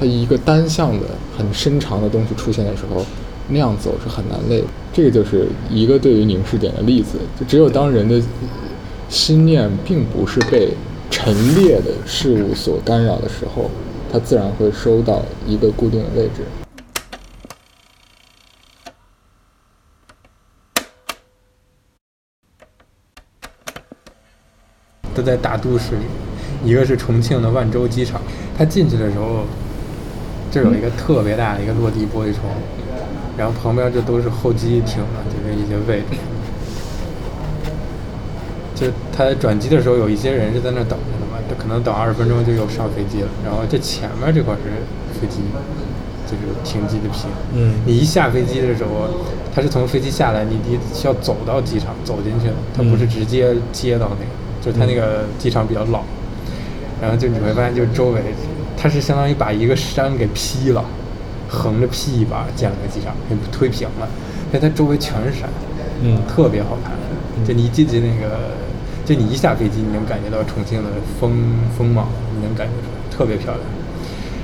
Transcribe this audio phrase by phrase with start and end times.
[0.00, 1.04] 它一个单向的
[1.36, 3.04] 很深长的东西出现的时候，
[3.48, 4.64] 那样走是很难累。
[4.94, 7.18] 这个就是一个对于凝视点的例子。
[7.38, 8.18] 就只有当人的
[9.10, 10.72] 心念并不是被
[11.10, 13.70] 陈列的事物所干扰的时候，
[14.10, 16.44] 它自然会收到一个固定的位置。
[25.14, 26.04] 都在大都市里，
[26.64, 28.22] 一个是重庆的万州机场，
[28.56, 29.44] 它进去的时候，
[30.50, 32.44] 这有一个特别大的一个落地玻璃窗，
[33.38, 36.18] 然后旁边就都是候机厅的，就是一些位置。
[38.74, 38.86] 就
[39.16, 43.28] 他转机的时候，有一些人是在那等着的嘛，他可能等二十分钟就又上飞机了。
[43.44, 45.42] 然后这前面这块是飞机，
[46.26, 47.30] 就是停机的坪。
[47.54, 47.74] 嗯。
[47.86, 49.08] 你一下飞机的时候，
[49.54, 54.30] 他是从飞机下来，你得需要走到机场走进去的，他不是直接接到那个。
[54.60, 56.02] 就是他那个机场比较老，
[57.00, 58.20] 然后就你会发现，就周围，
[58.80, 60.82] 它是相当于把一个山给劈了，
[61.48, 64.08] 横着劈一把建了个机场，给推平了，
[64.50, 65.50] 所以它周围全是山，
[66.02, 66.92] 嗯，特别好看。
[67.46, 68.56] 就你一进去那个，
[69.04, 70.88] 就你一下飞机，你能感觉到重庆的
[71.20, 71.30] 风
[71.76, 73.60] 风貌，你能感觉出来，特别漂亮。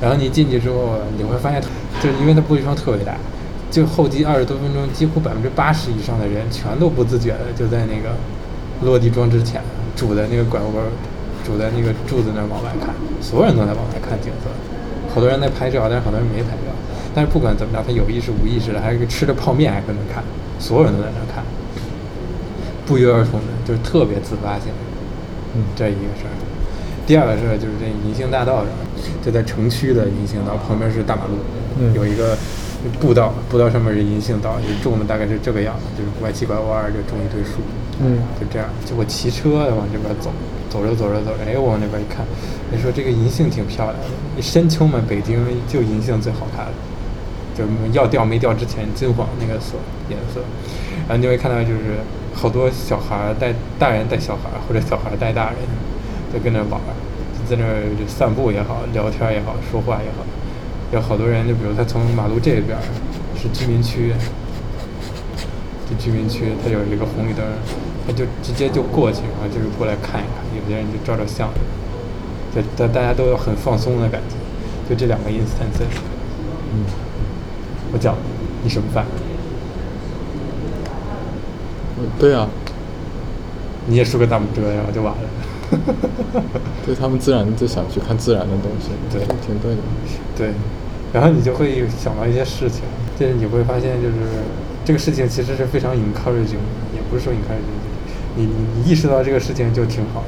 [0.00, 1.62] 然后你进去之后，你会发现，
[2.02, 3.16] 就是因为它玻璃窗特别大，
[3.70, 8.14] 就候机二十多分钟，几乎百分之八十以上的人全都不自觉的就在那个
[8.82, 9.62] 落地窗之前。
[9.96, 10.70] 拄在那个拐弯，
[11.48, 12.92] 杵在那个柱子那儿往外看，
[13.24, 14.52] 所有人都在往外看景色，
[15.14, 16.76] 好多人在拍照，但是好多人没拍照。
[17.14, 20.22] 但是不管怎么着，他有意识无意识的，还是吃着泡面还跟着看，
[20.60, 21.42] 所有人都在那看，
[22.84, 24.68] 不约而同的，就是特别自发性。
[25.56, 26.30] 嗯，这一个事儿。
[27.06, 28.68] 第二个事儿就是这银杏大道上，
[29.24, 31.40] 就在城区的银杏道旁边是大马路，
[31.96, 32.36] 有一个
[33.00, 37.64] 步道，步道上面是银杏道，就种的大概是这个样子，就是拐七拐弯就种一堆树。
[38.00, 40.30] 嗯，就这样，就我骑车往这边走，
[40.70, 42.24] 走着走着走着，哎，我往那边一看，
[42.70, 46.72] 你说这个银杏挺漂亮的，深秋嘛，北京就银杏最好看了，
[47.56, 49.74] 就要掉没掉之前金黄那个色
[50.08, 50.40] 颜色，
[51.08, 51.98] 然后你会看到就是
[52.32, 55.58] 好多小孩带大人带小孩，或者小孩带大人，
[56.32, 56.80] 就跟那玩，
[57.34, 60.24] 就在那儿散步也好，聊天也好，说话也好，
[60.92, 62.78] 有好多人，就比如他从马路这边
[63.34, 64.12] 是居民区。
[65.90, 67.42] 这居民区，它有一个红绿灯，
[68.08, 71.50] 他就直接就过去，然后就是过来看一看，有些人就照照相，
[72.54, 74.36] 就大大家都有很放松的感觉，
[74.88, 75.84] 就这两个 instance。
[76.72, 76.86] 嗯，
[77.92, 78.16] 我讲，
[78.64, 79.10] 你什么反应？
[82.18, 82.48] 对啊，
[83.86, 85.18] 你也竖个大拇哥，然后就完了。
[86.86, 89.76] 对，他们自然就想去看自然的东西，对，挺对的。
[90.34, 90.54] 对，
[91.12, 92.84] 然后你就会想到一些事情，
[93.20, 94.14] 就是你会发现，就是。
[94.84, 96.56] 这个事情其实是非常 encouraging，
[96.87, 100.24] 也不是说 encouraging，你你你意识到这个事情就挺好，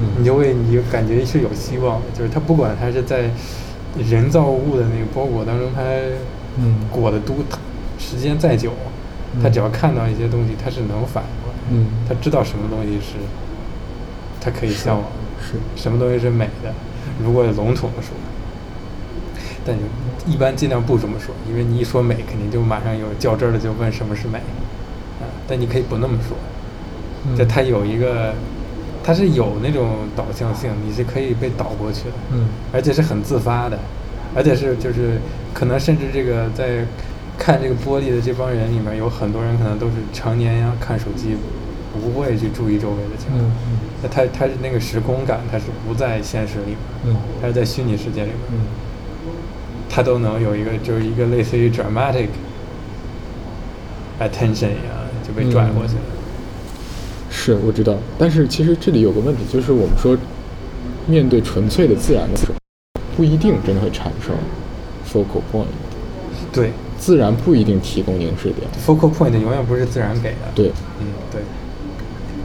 [0.00, 3.30] 嗯，你就会你感觉是有希望，就是它不管它是在
[3.98, 5.82] 人造物的那个包裹当中，它
[6.58, 7.36] 嗯裹的多
[7.98, 8.72] 时间再久，
[9.42, 13.16] 它只要看到一些东西，它是能反应过来，嗯，它知道什么东西是
[14.40, 15.04] 它可以向往，
[15.40, 16.72] 是，是什么东西是美的，
[17.22, 18.10] 如果笼统的说。
[19.64, 19.82] 但你
[20.26, 24.61] 一般尽量不这么说，因为你一说美，肯定就马上有较真儿的就问什么是美，啊，
[25.52, 26.34] 但你可以不那么说，
[27.36, 28.32] 就它有一个，
[29.04, 33.78] 它是有那种导向性，你是可以被导过去的，嗯，而且是很自发的，
[34.34, 35.20] 而且是就是
[35.52, 36.86] 可能甚至这个在
[37.36, 41.36] 看这个玻璃的这帮人里面，有很多人可能都是常年呀看手机，
[41.92, 48.56] 不会去注意周围的情况，嗯，那他他是那个时空感，他是不在现实里面，嗯，他是在虚拟世界里面，嗯。
[49.94, 52.28] 它都能有一个，就是一个类似于 dramatic
[54.18, 54.96] attention 一样，
[55.26, 56.00] 就被拽过去了。
[56.00, 57.96] 嗯、是，我知道。
[58.18, 60.16] 但是其实这里有个问题，就是我们说，
[61.06, 62.54] 面对纯粹的自然的时候，
[63.16, 64.34] 不一定真的会产生
[65.10, 65.66] focal point。
[66.52, 68.68] 对，自然不一定提供凝视点。
[68.86, 70.36] focal point 永远不是自然给的。
[70.54, 71.40] 对，嗯，对。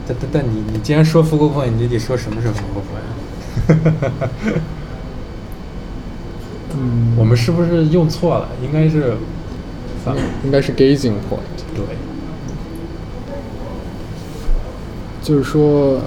[0.06, 3.04] 但但但你你既然说 focal point，你得说什么是 focal point。
[6.80, 8.48] 嗯，我们是不是用错了？
[8.62, 9.16] 应该是，
[10.44, 11.58] 应该是 gazing point。
[11.74, 11.84] 对，
[15.28, 16.00] 就是说，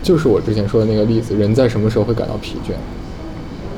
[0.00, 2.70] 就是我之前说的那个例子，人在什么时候会感到疲倦？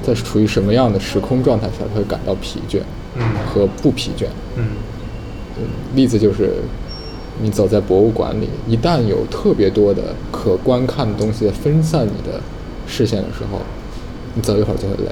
[0.07, 2.81] 在处于什么样的时空状态下会感到疲倦？
[3.17, 4.27] 嗯，和不疲倦？
[4.57, 4.67] 嗯，
[5.95, 6.57] 例子就是，
[7.41, 12.39] 你走在博物馆里，一旦有特别多的可观看的东西分散你的
[12.87, 13.61] 视线的时候，
[14.35, 15.11] 你走一会儿就会累。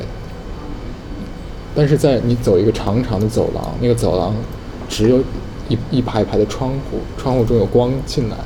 [1.74, 4.34] 但是在你走一个长长的走廊，那个走廊
[4.90, 5.20] 只有
[5.70, 8.36] 一一排一排的窗户，窗户中有光进来，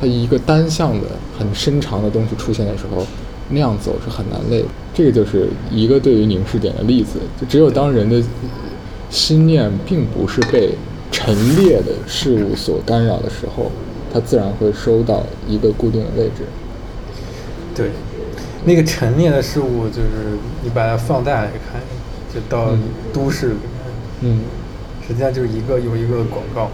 [0.00, 1.06] 它一个单向的
[1.38, 3.06] 很深长的东西出现的时候，
[3.50, 4.68] 那样走是很难累的。
[4.94, 7.18] 这个就是一个对于凝视点的例子。
[7.40, 8.22] 就只有当人的
[9.10, 10.74] 心念并不是被
[11.12, 13.70] 陈列的事物所干扰的时候，
[14.12, 16.44] 它自然会收到一个固定的位置。
[17.74, 17.90] 对，
[18.64, 21.80] 那个陈列的事物就是你把它放大来看，
[22.34, 22.76] 就到
[23.12, 23.60] 都市里面，
[24.20, 24.40] 嗯，
[25.06, 26.70] 实际上就是一个又一个广告。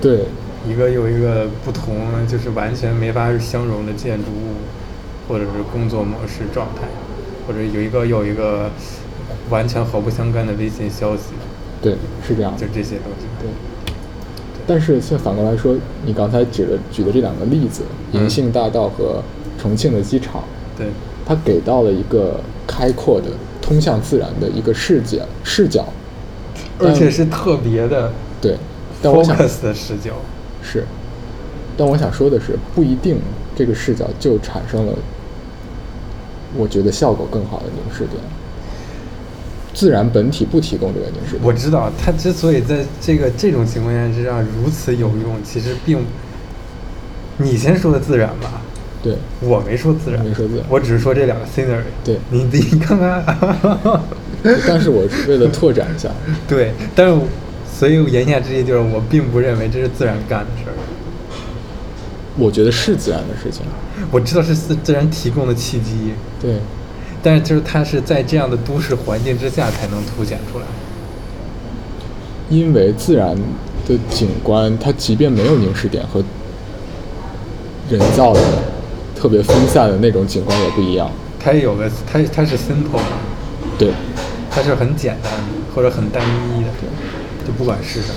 [0.00, 0.24] 对，
[0.68, 6.82] 一个又一个不同，就是完全没法相容的建筑物，或者是工作模式状态，
[7.46, 8.70] 或者有一个又一个
[9.48, 11.34] 完全毫不相干的微信消息。
[11.80, 11.94] 对，
[12.26, 12.56] 是这样。
[12.56, 13.26] 就这些东西。
[13.40, 13.48] 对。
[14.66, 17.82] 但是，现在反过来说，你刚才举的举的这两个例子，
[18.12, 19.22] 银杏大道和
[19.60, 20.42] 重庆的机场，
[20.76, 20.88] 对，
[21.24, 23.28] 它给到了一个开阔的、
[23.62, 25.86] 通向自然的一个视角视角，
[26.80, 28.10] 而且是特别的。
[28.40, 28.56] 对。
[29.02, 30.12] 但我想 focus 的视角
[30.68, 30.84] 是，
[31.76, 33.20] 但我想说的是，不一定
[33.54, 34.92] 这个视角就产生了，
[36.56, 38.20] 我觉得效果更好的凝视点。
[39.72, 41.44] 自然本体不提供这个凝视点。
[41.44, 46.04] 我知道，它之所以在这个这种情况下之上如此有用，其实并，
[47.36, 48.60] 你先说的自然吧。
[49.02, 51.82] 对，我没说自然，没说自然，我只是说这两个 scenery。
[52.02, 53.24] 对，你自己看看。
[54.66, 56.10] 但是我是为了拓展一下。
[56.48, 57.20] 对，但是。
[57.78, 60.72] 所以言下之意就是，我并不认为这是自然干的事儿。
[62.38, 63.66] 我觉得是自然的事情。
[64.10, 66.14] 我知道是自自然提供的契机。
[66.40, 66.56] 对。
[67.22, 70.64] 但是就是它是在这样的都市环境之下才能凸显出来。
[72.48, 73.36] 因为自然
[73.86, 76.24] 的景观，它即便没有凝视点和
[77.90, 78.40] 人造的
[79.14, 81.10] 特别分散的那种景观也不一样。
[81.38, 83.04] 它也有个，它它是 simple 的。
[83.76, 83.92] 对。
[84.50, 85.38] 它是很简单的，
[85.74, 86.70] 或者很单一的。
[86.80, 86.88] 对。
[87.46, 88.14] 就不管是什么，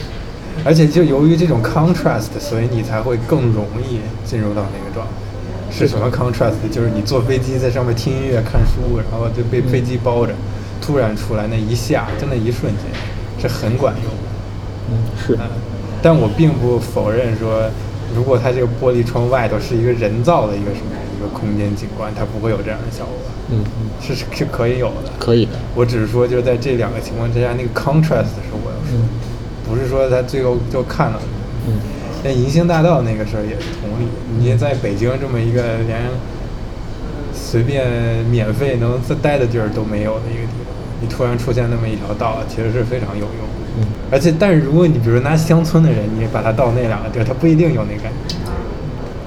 [0.66, 5.14] 而且就由于这种 contrast，所以你才会更容易进入到那个状态。
[5.72, 6.56] 是什么 contrast？
[6.72, 10.34] 就是你坐飞机在上面听音乐、看书，然后就被飞机包着，
[10.82, 12.86] 突然出来那一下，就那一瞬间，
[13.40, 14.30] 是很管用的。
[14.90, 15.38] 嗯，是。
[16.02, 17.70] 但我并不否认说，
[18.16, 23.14] 如果它这个玻璃窗外头是一个人造的一个什么一个空间景观，它不会有这样的效果。
[23.52, 25.12] 嗯嗯，是是可以有的。
[25.20, 25.52] 可以的。
[25.76, 28.74] 我只是说，就是在这两个情况之下，那个 contrast 是我。
[28.92, 29.08] 嗯，
[29.68, 31.20] 不是说他最后就看了，
[31.68, 31.74] 嗯，
[32.24, 34.08] 那银杏大道那个事儿也是同理。
[34.40, 36.02] 你在北京这么一个连
[37.34, 43.60] 随便免费能再待的地儿都没有的一个地方，你突然出现那么一条道，其实是非常有用的。
[43.78, 48.36] 嗯，而且但是如果你比如拿乡村的人，你把他到那两个地儿，他不一定有那感觉。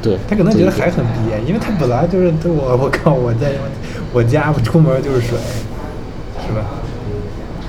[0.02, 3.52] 对，他可能觉得还很憋，因为他本来就是我我靠我在
[4.12, 5.38] 我家出门就是水，
[6.44, 6.66] 是吧？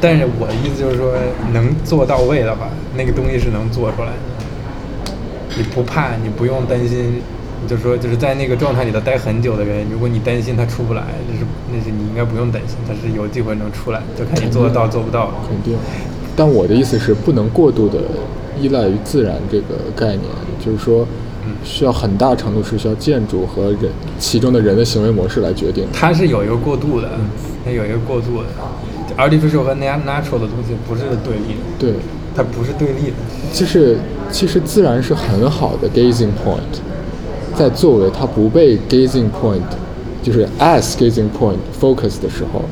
[0.03, 1.13] 但是我的意思就是说，
[1.53, 2.67] 能做到位的话，
[2.97, 5.13] 那个东西是能做出来的。
[5.55, 7.21] 你不怕，你不用担心，
[7.61, 15.35] 你就说就是在那个状态里头待很久的人，如果你担心他出不来，就是那是你应该不用担心，他是有机会能出来，就看你做得到做不到了。
[15.47, 15.79] 肯定。
[16.35, 18.01] 但我的意思是，不能过度的
[18.59, 20.23] 依赖于自然这个概念，
[20.59, 21.07] 就是说，
[21.63, 23.89] 需要很大程度是需要建筑和人
[24.19, 25.87] 其中的人的行为模式来决定。
[25.93, 27.07] 它是有一个过渡的，
[27.63, 28.49] 它有一个过渡的。
[29.17, 31.93] Artificial 和 natural 的东西不是对立的，对，
[32.35, 33.17] 它不是对立的。
[33.51, 33.97] 其实，
[34.31, 36.81] 其实自然是很好的 gazing point，
[37.55, 39.61] 在作为它不被 gazing point，
[40.23, 42.63] 就是 as gazing point focus 的时候，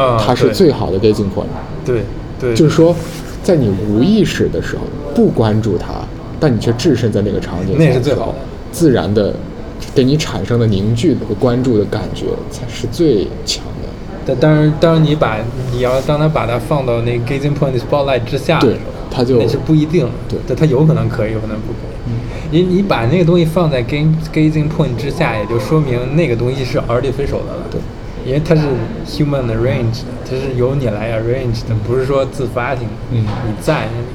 [0.00, 1.46] 啊，它是最好的 gazing point。
[1.86, 2.02] 对
[2.38, 2.94] 对，就是说，
[3.42, 4.82] 在你无意识的时候
[5.14, 5.94] 不关注它，
[6.38, 8.34] 但你却置身在那个场景，那是最好的。
[8.70, 9.32] 自然的
[9.94, 13.77] 给你产生的凝聚和关注的感觉才是最强的。
[14.28, 15.38] 但当然，当然，你把
[15.72, 18.80] 你要当他把它放到那 gazing point spotlight 之下的时候，
[19.10, 20.36] 他就那是不一定的。
[20.46, 21.96] 对，他有可能可以，有可能不可以。
[22.06, 22.12] 嗯，
[22.50, 27.66] 你你把那个东西放在 game gazing point 之下，也就说明那个东西是 artificial 的了。
[27.70, 27.80] 对，
[28.26, 28.62] 因为它是
[29.06, 32.94] human arranged，它是由你来 arrange 的，不是说自发性的。
[33.12, 34.06] 嗯，你在那里。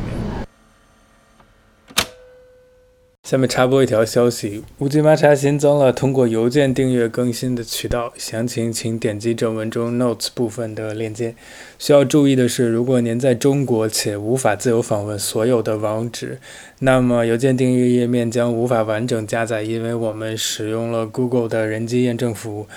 [3.24, 11.34] 下面插播一条消息：乌吉马茶新增了通过邮件订阅更新的渠道，详情请点击正文中 Notes 部分的链接。
[11.80, 16.38] 需要注意的是，如果您在中国且无法自由访问所有的网址，
[16.80, 22.68] 那么邮件订阅页面将无法完整加载，因为我们使用了 Google 的人机验证服务。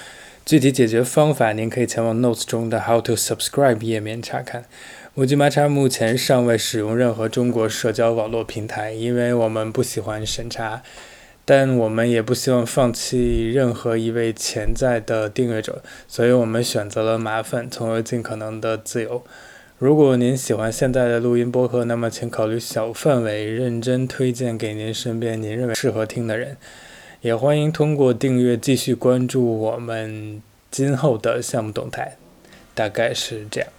[0.44, 4.64] 具体解决方法，您可以前往 Notes 中的 How to Subscribe 页面查看。
[5.16, 10.82] 五 G 麻叉目前尚未使用任何中国社交网络平台，因为我们不喜欢审查，
[11.46, 19.24] 但我们也不希望放弃任何一位潜在的订阅者，所以我们选择了麻烦，从而尽可能的自由。
[19.78, 26.58] 如果您喜欢现在的录音播客，那么请考虑小范围认真推荐给您身边您认为适合听的人。
[27.22, 32.18] 也欢迎通过订阅继续关注我们今后的项目动态，
[32.74, 33.70] 大概是这样。